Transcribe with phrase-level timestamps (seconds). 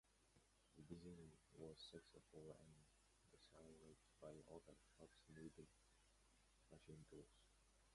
[0.77, 1.29] The design
[1.59, 5.67] was successful, and desired by other shops needing
[6.71, 7.29] machine tools.